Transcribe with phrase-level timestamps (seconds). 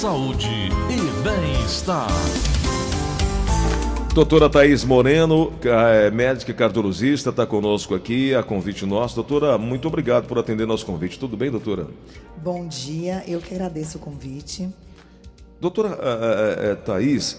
[0.00, 0.48] saúde
[0.88, 2.08] e bem-estar.
[4.14, 9.14] Doutora Thaís Moreno, é, médica e cardiologista, está conosco aqui, a convite nosso.
[9.14, 11.18] Doutora, muito obrigado por atender nosso convite.
[11.18, 11.86] Tudo bem, doutora?
[12.42, 14.70] Bom dia, eu que agradeço o convite.
[15.60, 17.38] Doutora uh, uh, Thaís,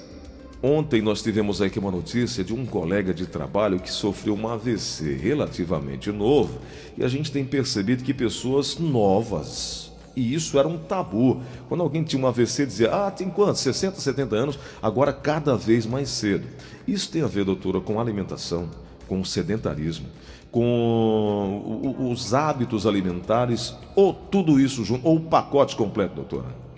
[0.62, 5.16] ontem nós tivemos aqui uma notícia de um colega de trabalho que sofreu um AVC
[5.16, 6.59] relativamente novo
[6.96, 11.41] e a gente tem percebido que pessoas novas, e isso era um tabu.
[11.67, 13.58] Quando alguém tinha um AVC, dizia, ah, tem quanto?
[13.58, 16.48] 60, 70 anos, agora cada vez mais cedo.
[16.88, 18.70] Isso tem a ver, doutora, com alimentação,
[19.08, 20.08] com sedentarismo,
[20.52, 26.70] com os hábitos alimentares, ou tudo isso junto, ou o pacote completo, doutora?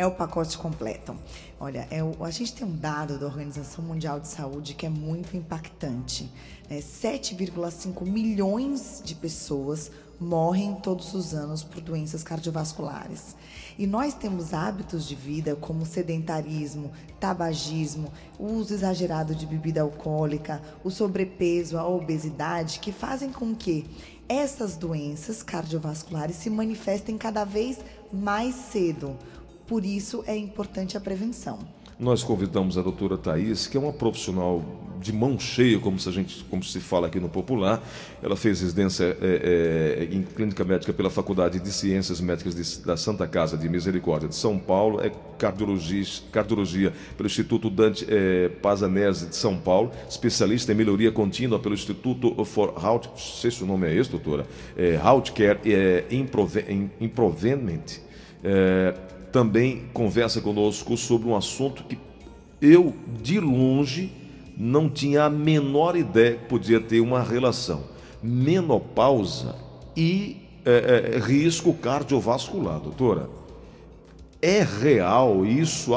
[0.00, 1.14] É o pacote completo.
[1.60, 4.88] Olha, é o, a gente tem um dado da Organização Mundial de Saúde que é
[4.88, 6.26] muito impactante.
[6.70, 6.78] Né?
[6.78, 13.36] 7,5 milhões de pessoas morrem todos os anos por doenças cardiovasculares.
[13.78, 16.90] E nós temos hábitos de vida como sedentarismo,
[17.20, 23.84] tabagismo, o uso exagerado de bebida alcoólica, o sobrepeso, a obesidade, que fazem com que
[24.30, 27.78] essas doenças cardiovasculares se manifestem cada vez
[28.12, 29.18] mais cedo.
[29.70, 31.60] Por isso é importante a prevenção.
[31.96, 34.64] Nós convidamos a doutora Thais, que é uma profissional
[35.00, 37.80] de mão cheia, como se, a gente, como se fala aqui no popular.
[38.20, 42.96] Ela fez residência é, é, em clínica médica pela Faculdade de Ciências Médicas de, da
[42.96, 49.26] Santa Casa de Misericórdia de São Paulo, é cardiologia, cardiologia pelo Instituto Dante é, Pazanese
[49.26, 53.66] de São Paulo, especialista em melhoria contínua pelo Instituto for Health, não sei se o
[53.68, 54.44] nome é esse, doutora,
[54.76, 57.84] é, Healthcare é, Improvement.
[58.42, 58.94] É,
[59.32, 61.98] também conversa conosco sobre um assunto que
[62.60, 64.12] eu, de longe,
[64.56, 67.84] não tinha a menor ideia que podia ter uma relação.
[68.22, 69.56] Menopausa
[69.96, 73.28] e é, é, risco cardiovascular, doutora.
[74.42, 75.92] É real isso?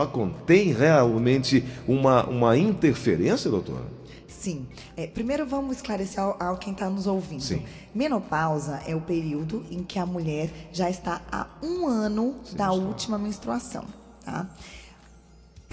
[0.46, 3.86] Tem realmente uma, uma interferência, doutora?
[4.34, 4.68] Sim.
[4.98, 7.42] É, primeiro vamos esclarecer ao, ao quem está nos ouvindo.
[7.42, 7.64] Sim.
[7.94, 12.72] Menopausa é o período em que a mulher já está há um ano Sim, da
[12.72, 13.86] última menstruação.
[14.26, 14.48] Tá?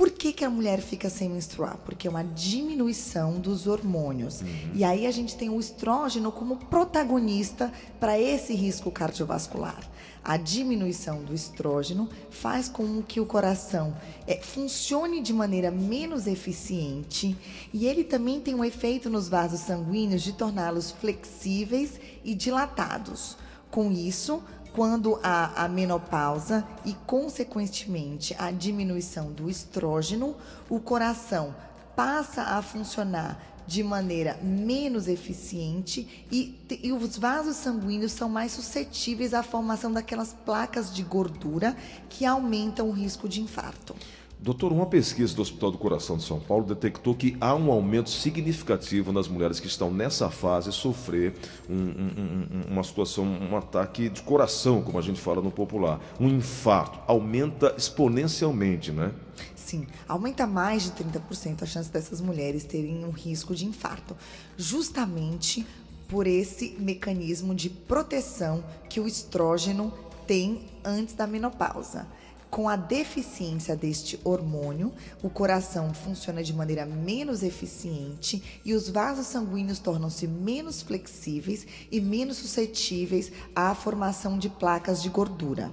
[0.00, 1.76] Por que, que a mulher fica sem menstruar?
[1.84, 4.40] Porque é uma diminuição dos hormônios.
[4.40, 4.70] Uhum.
[4.74, 9.78] E aí a gente tem o estrógeno como protagonista para esse risco cardiovascular.
[10.24, 13.94] A diminuição do estrógeno faz com que o coração
[14.26, 17.36] é, funcione de maneira menos eficiente
[17.70, 23.36] e ele também tem um efeito nos vasos sanguíneos de torná-los flexíveis e dilatados.
[23.70, 24.42] Com isso,
[24.72, 30.36] quando há a menopausa e, consequentemente, a diminuição do estrógeno,
[30.68, 31.54] o coração
[31.96, 39.32] passa a funcionar de maneira menos eficiente e, e, os vasos sanguíneos são mais suscetíveis
[39.32, 41.76] à formação daquelas placas de gordura
[42.08, 43.94] que aumentam o risco de infarto.
[44.42, 48.08] Doutor, uma pesquisa do Hospital do Coração de São Paulo detectou que há um aumento
[48.08, 51.34] significativo nas mulheres que estão nessa fase sofrer
[51.68, 56.00] um, um, um, uma situação, um ataque de coração, como a gente fala no popular,
[56.18, 56.98] um infarto.
[57.06, 59.12] Aumenta exponencialmente, né?
[59.54, 64.16] Sim, aumenta mais de 30% a chance dessas mulheres terem um risco de infarto,
[64.56, 65.66] justamente
[66.08, 69.92] por esse mecanismo de proteção que o estrógeno
[70.26, 72.06] tem antes da menopausa.
[72.50, 79.28] Com a deficiência deste hormônio, o coração funciona de maneira menos eficiente e os vasos
[79.28, 85.70] sanguíneos tornam-se menos flexíveis e menos suscetíveis à formação de placas de gordura.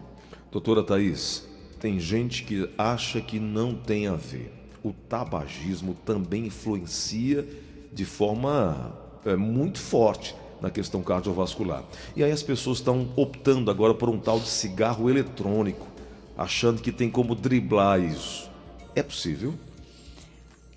[0.52, 1.48] Doutora Thais,
[1.80, 4.54] tem gente que acha que não tem a ver.
[4.84, 7.44] O tabagismo também influencia
[7.92, 8.96] de forma
[9.26, 11.84] é, muito forte na questão cardiovascular.
[12.16, 15.97] E aí as pessoas estão optando agora por um tal de cigarro eletrônico
[16.38, 18.50] achando que tem como driblar isso.
[18.96, 19.56] É possível?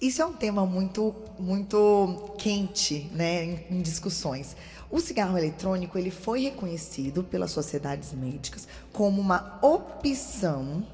[0.01, 4.57] Isso é um tema muito, muito quente, né, em, em discussões.
[4.91, 10.85] O cigarro eletrônico ele foi reconhecido pelas sociedades médicas como uma opção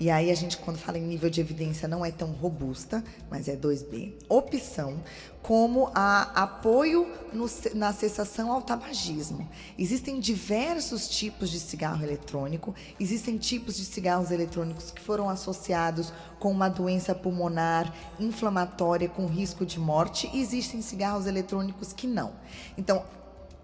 [0.00, 3.48] e aí a gente, quando fala em nível de evidência, não é tão robusta, mas
[3.48, 4.14] é 2B.
[4.30, 4.98] Opção
[5.42, 7.44] como a apoio no,
[7.74, 9.46] na cessação ao tabagismo.
[9.78, 16.50] Existem diversos tipos de cigarro eletrônico, existem tipos de cigarros eletrônicos que foram associados com
[16.50, 22.32] uma doença pulmonar inflamatória com risco de morte, e existem cigarros eletrônicos que não.
[22.78, 23.04] Então,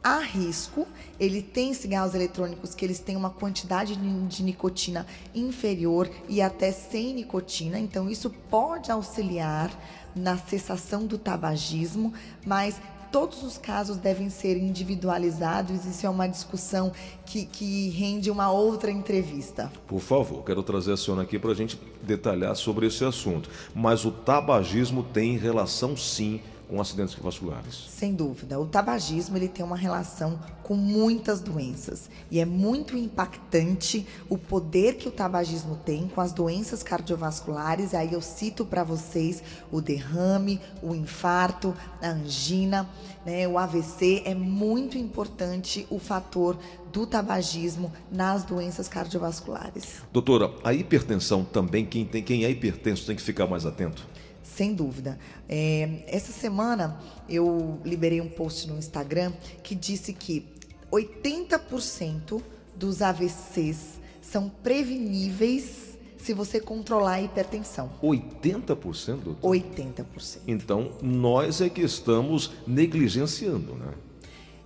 [0.07, 0.87] há risco.
[1.19, 5.05] Ele tem cigarros eletrônicos que eles têm uma quantidade de nicotina
[5.35, 9.71] inferior e até sem nicotina, então isso pode auxiliar
[10.15, 12.13] na cessação do tabagismo,
[12.45, 12.81] mas
[13.11, 15.85] todos os casos devem ser individualizados.
[15.85, 16.93] Isso é uma discussão
[17.25, 19.73] que, que rende uma outra entrevista.
[19.87, 23.51] Por favor, quero trazer a senhora aqui para a gente detalhar sobre esse assunto.
[23.75, 27.87] Mas o tabagismo tem relação, sim, com acidentes vasculares.
[27.89, 28.59] Sem dúvida.
[28.59, 34.97] O tabagismo ele tem uma relação com muitas doenças e é muito impactante o poder
[34.97, 37.95] que o tabagismo tem com as doenças cardiovasculares.
[37.95, 42.89] Aí eu cito para vocês o derrame, o infarto, a angina,
[43.25, 44.23] né, o AVC.
[44.25, 46.59] É muito importante o fator
[46.93, 50.03] do tabagismo nas doenças cardiovasculares.
[50.13, 54.07] Doutora, a hipertensão também, quem, tem, quem é hipertenso tem que ficar mais atento?
[54.55, 55.19] Sem dúvida.
[55.49, 59.33] É, essa semana eu liberei um post no Instagram
[59.63, 60.47] que disse que
[60.91, 62.41] 80%
[62.75, 67.91] dos AVCs são preveníveis se você controlar a hipertensão.
[68.03, 69.17] 80%?
[69.23, 69.51] Doutor?
[69.51, 70.05] 80%.
[70.47, 73.93] Então, nós é que estamos negligenciando, né?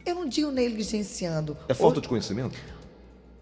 [0.05, 1.57] Eu não digo negligenciando.
[1.69, 2.57] É falta de conhecimento?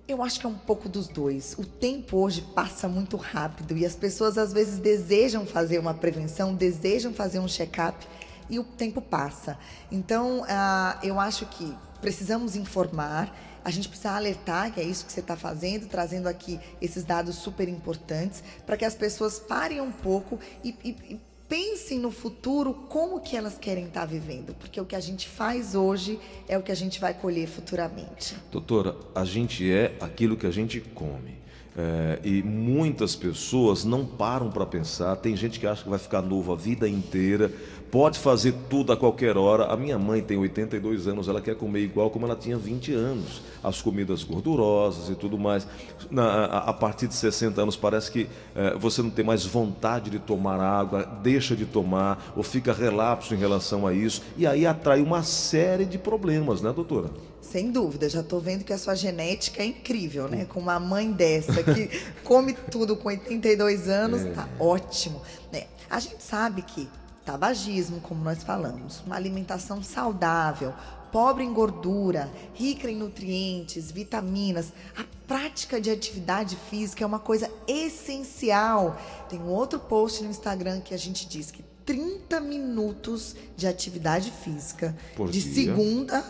[0.08, 1.54] Eu acho que é um pouco dos dois.
[1.58, 6.54] O tempo hoje passa muito rápido e as pessoas às vezes desejam fazer uma prevenção,
[6.54, 8.08] desejam fazer um check-up
[8.48, 9.58] e o tempo passa.
[9.92, 15.12] Então, uh, eu acho que precisamos informar, a gente precisa alertar que é isso que
[15.12, 19.92] você está fazendo, trazendo aqui esses dados super importantes, para que as pessoas parem um
[19.92, 24.84] pouco e, e, e pensem no futuro como que elas querem estar vivendo, porque o
[24.84, 28.36] que a gente faz hoje é o que a gente vai colher futuramente.
[28.52, 31.38] Doutora, a gente é aquilo que a gente come.
[31.80, 35.14] É, e muitas pessoas não param para pensar.
[35.14, 37.52] Tem gente que acha que vai ficar novo a vida inteira,
[37.88, 39.66] pode fazer tudo a qualquer hora.
[39.66, 43.42] A minha mãe tem 82 anos, ela quer comer igual como ela tinha 20 anos.
[43.62, 45.68] As comidas gordurosas e tudo mais.
[46.10, 50.10] Na, a, a, partir de 60 anos, parece que é, você não tem mais vontade
[50.10, 54.20] de tomar água, deixa de tomar, ou fica relapso em relação a isso.
[54.36, 57.08] E aí atrai uma série de problemas, né, doutora?
[57.40, 60.44] Sem dúvida, já estou vendo que a sua genética é incrível, né?
[60.44, 61.90] Com uma mãe dessa que
[62.24, 64.30] come tudo com 82 anos, é.
[64.30, 65.22] tá ótimo.
[65.52, 65.66] Né?
[65.88, 66.88] A gente sabe que
[67.24, 70.72] tabagismo, como nós falamos, uma alimentação saudável,
[71.12, 77.50] pobre em gordura, rica em nutrientes, vitaminas, a prática de atividade física é uma coisa
[77.66, 78.98] essencial.
[79.28, 84.30] Tem um outro post no Instagram que a gente diz que 30 minutos de atividade
[84.30, 85.54] física Por de dia.
[85.54, 86.24] segunda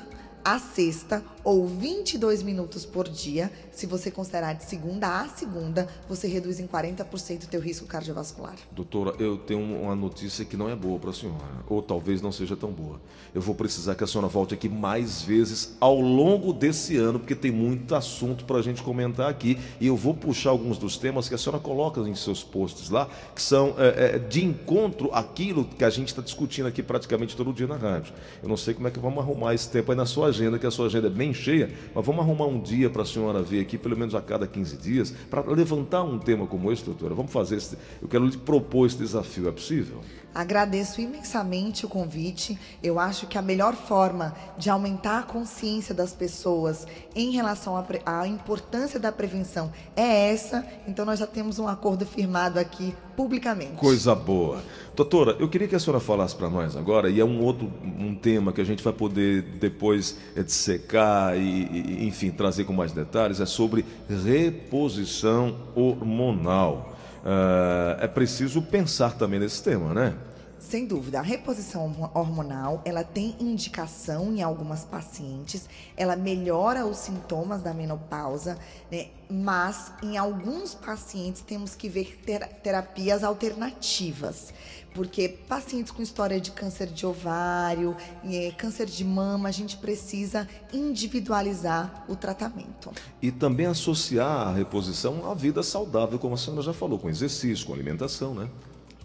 [0.44, 6.28] a sexta ou 22 minutos por dia, se você considerar de segunda a segunda, você
[6.28, 8.54] reduz em 40% o teu risco cardiovascular.
[8.70, 12.30] Doutora, eu tenho uma notícia que não é boa para a senhora, ou talvez não
[12.30, 13.00] seja tão boa.
[13.34, 17.34] Eu vou precisar que a senhora volte aqui mais vezes ao longo desse ano, porque
[17.34, 21.30] tem muito assunto para a gente comentar aqui, e eu vou puxar alguns dos temas
[21.30, 25.64] que a senhora coloca em seus posts lá, que são é, é, de encontro àquilo
[25.64, 28.12] que a gente está discutindo aqui praticamente todo dia na rádio.
[28.42, 30.66] Eu não sei como é que vamos arrumar esse tempo aí na sua agenda, que
[30.66, 33.60] a sua agenda é bem cheia, mas vamos arrumar um dia para a senhora vir
[33.60, 37.14] aqui, pelo menos a cada 15 dias, para levantar um tema como esse, doutora.
[37.14, 37.76] Vamos fazer esse.
[38.02, 40.00] Eu quero lhe propor esse desafio, é possível?
[40.34, 42.58] Agradeço imensamente o convite.
[42.82, 48.26] Eu acho que a melhor forma de aumentar a consciência das pessoas em relação à
[48.26, 50.64] importância da prevenção é essa.
[50.86, 53.72] Então, nós já temos um acordo firmado aqui publicamente.
[53.72, 54.62] Coisa boa.
[54.94, 58.14] Doutora, eu queria que a senhora falasse para nós agora, e é um outro um
[58.14, 63.40] tema que a gente vai poder depois é, dissecar e, enfim, trazer com mais detalhes,
[63.40, 66.96] é sobre reposição hormonal.
[67.24, 70.14] Uh, é preciso pensar também nesse tema, né?
[70.58, 77.62] Sem dúvida, a reposição hormonal, ela tem indicação em algumas pacientes, ela melhora os sintomas
[77.62, 78.58] da menopausa,
[78.90, 79.08] né?
[79.30, 84.52] mas em alguns pacientes temos que ver ter terapias alternativas,
[84.94, 90.48] porque pacientes com história de câncer de ovário, e, câncer de mama, a gente precisa
[90.72, 92.90] individualizar o tratamento.
[93.22, 97.64] E também associar a reposição à vida saudável, como a senhora já falou, com exercício,
[97.64, 98.48] com alimentação, né?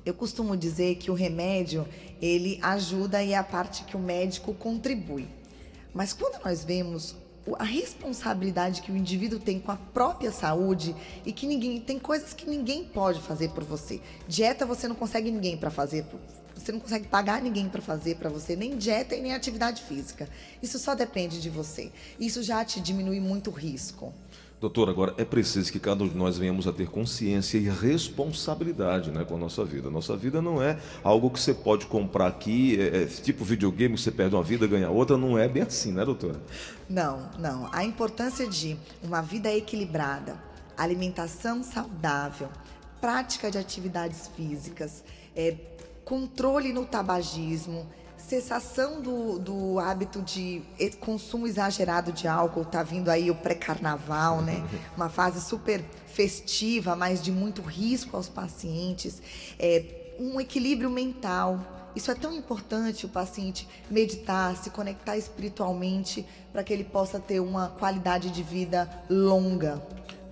[0.06, 1.88] Eu costumo dizer que o remédio,
[2.22, 5.28] ele ajuda e é a parte que o médico contribui.
[5.94, 7.16] Mas quando nós vemos
[7.58, 10.96] a responsabilidade que o indivíduo tem com a própria saúde
[11.26, 14.00] e que ninguém tem coisas que ninguém pode fazer por você.
[14.28, 16.06] Dieta você não consegue ninguém para fazer,
[16.56, 20.30] você não consegue pagar ninguém para fazer para você, nem dieta e nem atividade física.
[20.62, 21.92] Isso só depende de você.
[22.20, 24.14] Isso já te diminui muito o risco.
[24.64, 29.12] Doutor, agora é preciso que cada um de nós venhamos a ter consciência e responsabilidade
[29.12, 29.90] né, com a nossa vida.
[29.90, 34.10] Nossa vida não é algo que você pode comprar aqui, é, é, tipo videogame, você
[34.10, 35.18] perde uma vida, ganha outra.
[35.18, 36.40] Não é bem assim, né, doutora?
[36.88, 37.68] Não, não.
[37.74, 40.42] A importância de uma vida equilibrada,
[40.78, 42.48] alimentação saudável,
[43.02, 45.04] prática de atividades físicas,
[45.36, 45.58] é,
[46.06, 47.86] controle no tabagismo,
[48.28, 50.62] cessação do, do hábito de
[51.00, 54.64] consumo exagerado de álcool, tá vindo aí o pré-carnaval, né?
[54.96, 59.22] Uma fase super festiva, mas de muito risco aos pacientes.
[59.60, 61.60] É, um equilíbrio mental.
[61.96, 67.40] Isso é tão importante o paciente meditar, se conectar espiritualmente para que ele possa ter
[67.40, 69.82] uma qualidade de vida longa.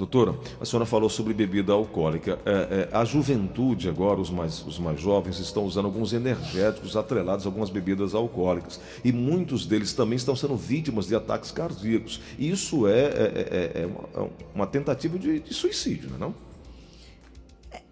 [0.02, 2.40] Doutora, a senhora falou sobre bebida alcoólica.
[2.44, 7.46] É, é, a juventude agora, os mais, os mais jovens, estão usando alguns energéticos atrelados
[7.46, 8.80] a algumas bebidas alcoólicas.
[9.06, 12.20] E muitos deles também estão sendo vítimas de ataques cardíacos.
[12.40, 16.20] Isso é, é, é, é uma, é uma, tentativa de, de suicídio, não é?
[16.20, 16.51] Não?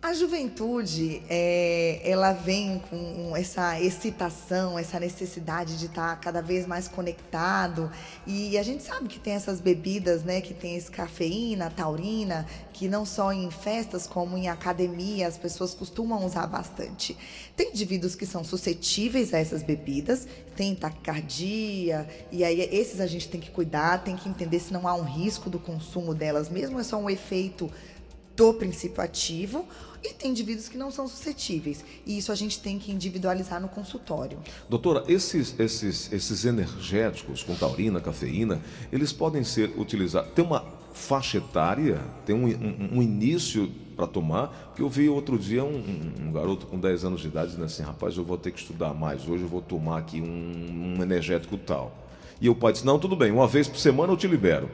[0.01, 6.87] A juventude, é, ela vem com essa excitação, essa necessidade de estar cada vez mais
[6.87, 7.91] conectado.
[8.25, 12.87] E a gente sabe que tem essas bebidas, né, que tem esse cafeína, taurina, que
[12.87, 17.17] não só em festas como em academia as pessoas costumam usar bastante.
[17.53, 20.25] Tem indivíduos que são suscetíveis a essas bebidas,
[20.55, 24.87] tem taquicardia, e aí esses a gente tem que cuidar, tem que entender se não
[24.87, 27.69] há um risco do consumo delas mesmo, é só um efeito
[28.33, 29.67] do princípio ativo
[30.03, 31.83] e tem indivíduos que não são suscetíveis.
[32.05, 34.39] E isso a gente tem que individualizar no consultório.
[34.69, 40.31] Doutora, esses, esses, esses energéticos com taurina, cafeína, eles podem ser utilizados.
[40.33, 42.01] Tem uma faixa etária?
[42.25, 44.47] Tem um, um, um início para tomar?
[44.67, 47.83] Porque eu vi outro dia um, um, garoto com 10 anos de idade dizendo assim:
[47.83, 51.93] rapaz, eu vou ter que estudar mais hoje, eu vou tomar aqui um, energético tal.
[52.39, 54.69] E o pai disse: não, tudo bem, uma vez por semana eu te libero.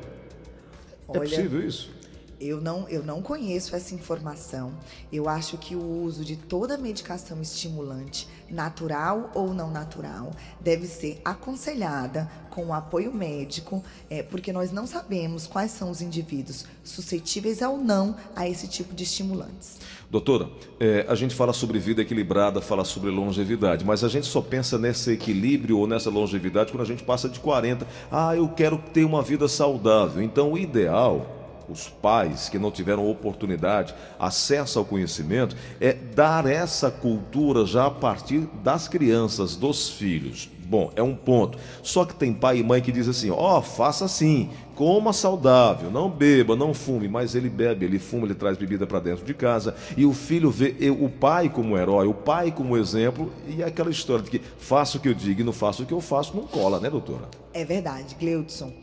[1.08, 1.94] É Olha, é possível isso?
[2.39, 4.74] Eu não, eu não conheço essa informação.
[5.12, 11.22] Eu acho que o uso de toda medicação estimulante, natural ou não natural, deve ser
[11.24, 17.62] aconselhada com o apoio médico, é, porque nós não sabemos quais são os indivíduos suscetíveis
[17.62, 19.80] ou não a esse tipo de estimulantes.
[20.10, 20.50] Doutora,
[20.80, 24.77] é, a gente fala sobre vida equilibrada, fala sobre longevidade, mas a gente só pensa
[24.77, 27.86] nesse equilíbrio ou nessa longevidade quando a gente passa de 40.
[28.10, 30.24] Ah, eu quero ter uma vida saudável.
[30.24, 36.91] Então, o ideal os pais que não tiveram oportunidade, acesso ao conhecimento, é dar essa
[36.91, 40.50] cultura já a partir das crianças, dos filhos.
[40.67, 41.60] Bom, é um ponto.
[41.84, 45.91] Só que tem pai e mãe que diz assim: ó, oh, faça assim, coma saudável,
[45.91, 49.34] não beba, não fume, mas ele bebe, ele fuma, ele traz bebida para dentro de
[49.34, 53.65] casa e o filho vê o pai como herói, o pai como exemplo e é
[53.65, 56.01] aquela história de que faço o que eu digo e não faço o que eu
[56.01, 57.29] faço, não cola, né, doutora?
[57.53, 58.74] É verdade, Gleudson.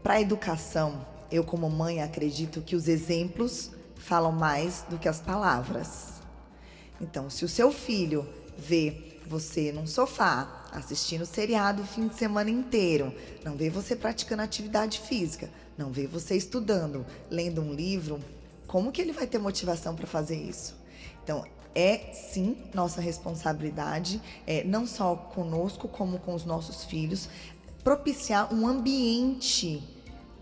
[0.00, 0.94] Para a educação,
[1.32, 6.20] eu, como mãe, acredito que os exemplos falam mais do que as palavras.
[7.00, 12.50] Então, se o seu filho vê você num sofá assistindo seriado o fim de semana
[12.50, 18.20] inteiro, não vê você praticando atividade física, não vê você estudando, lendo um livro,
[18.66, 20.74] como que ele vai ter motivação para fazer isso?
[21.22, 27.28] Então, é sim nossa responsabilidade, é, não só conosco, como com os nossos filhos,
[27.82, 29.82] propiciar um ambiente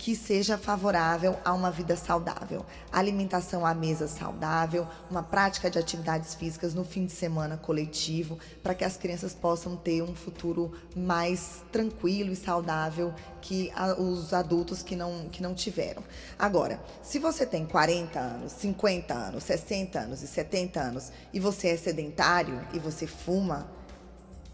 [0.01, 2.65] que seja favorável a uma vida saudável.
[2.91, 8.75] Alimentação à mesa saudável, uma prática de atividades físicas no fim de semana coletivo, para
[8.75, 14.97] que as crianças possam ter um futuro mais tranquilo e saudável que os adultos que
[14.97, 16.03] não, que não tiveram.
[16.39, 21.69] Agora, se você tem 40 anos, 50 anos, 60 anos e 70 anos e você
[21.69, 23.71] é sedentário e você fuma,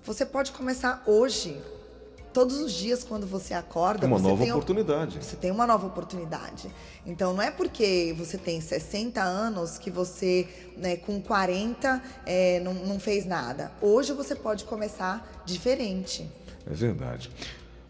[0.02, 1.62] você pode começar hoje
[2.36, 4.06] todos os dias quando você acorda.
[4.06, 5.24] Uma você nova oportunidade.
[5.24, 6.70] Você tem uma nova oportunidade.
[7.06, 12.74] Então não é porque você tem 60 anos que você, né, com 40, é, não,
[12.74, 13.72] não fez nada.
[13.80, 16.30] Hoje você pode começar diferente.
[16.70, 17.30] É verdade.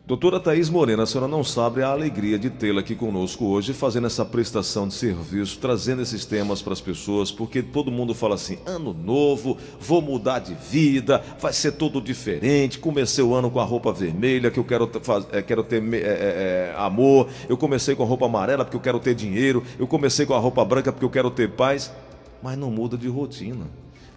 [0.07, 4.07] Doutora Thaís Morena, a senhora não sabe a alegria de tê-la aqui conosco hoje, fazendo
[4.07, 8.57] essa prestação de serviço, trazendo esses temas para as pessoas, porque todo mundo fala assim:
[8.65, 12.79] ano novo, vou mudar de vida, vai ser tudo diferente.
[12.79, 14.89] Comecei o ano com a roupa vermelha, que eu quero,
[15.33, 17.29] é, quero ter é, é, amor.
[17.49, 19.65] Eu comecei com a roupa amarela, porque eu quero ter dinheiro.
[19.77, 21.93] Eu comecei com a roupa branca, porque eu quero ter paz.
[22.41, 23.67] Mas não muda de rotina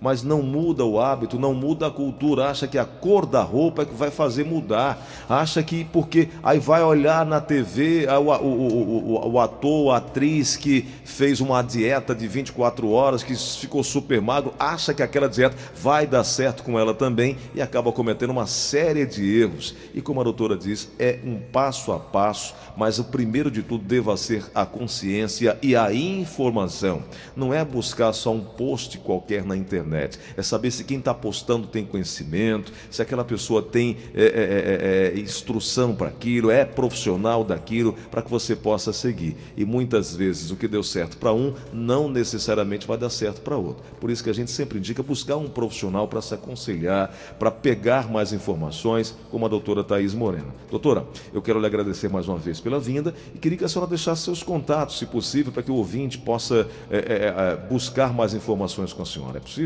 [0.02, 3.82] mas não muda o hábito, não muda a cultura, acha que a cor da roupa
[3.82, 9.26] é que vai fazer mudar, acha que porque aí vai olhar na TV o, o,
[9.26, 14.22] o, o ator, a atriz que fez uma dieta de 24 horas, que ficou super
[14.22, 18.48] magro, acha que aquela dieta vai dar certo com ela também e acaba cometendo uma
[18.48, 19.76] série de erros.
[19.94, 23.84] E como a doutora diz, é um passo a passo, mas o primeiro de tudo
[23.84, 27.04] deva ser a consciência e a informação.
[27.36, 30.20] Não é buscar só um post qualquer na internet internet.
[30.36, 35.18] É saber se quem está postando tem conhecimento, se aquela pessoa tem é, é, é,
[35.18, 39.36] é instrução para aquilo, é profissional daquilo, para que você possa seguir.
[39.56, 43.58] E muitas vezes o que deu certo para um não necessariamente vai dar certo para
[43.58, 43.84] outro.
[44.00, 48.10] Por isso que a gente sempre indica buscar um profissional para se aconselhar, para pegar
[48.10, 50.54] mais informações, como a doutora Thais Moreno.
[50.70, 53.90] Doutora, eu quero lhe agradecer mais uma vez pela vinda e queria que a senhora
[53.90, 58.94] deixasse seus contatos, se possível, para que o ouvinte possa é, é, buscar mais informações
[58.94, 59.38] com a senhora.
[59.38, 59.59] É possível?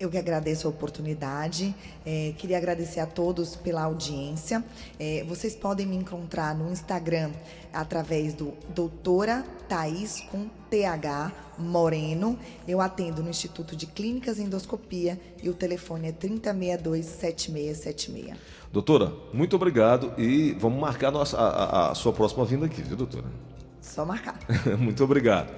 [0.00, 1.74] Eu que agradeço a oportunidade.
[2.06, 4.64] É, queria agradecer a todos pela audiência.
[4.98, 7.32] É, vocês podem me encontrar no Instagram
[7.70, 12.38] através do Doutora Thaís com TH Moreno.
[12.66, 18.36] Eu atendo no Instituto de Clínicas e Endoscopia e o telefone é 3062-7676.
[18.72, 22.96] Doutora, muito obrigado e vamos marcar a, nossa, a, a sua próxima vinda aqui, viu,
[22.96, 23.26] doutora?
[23.82, 24.38] Só marcar.
[24.78, 25.52] muito obrigado.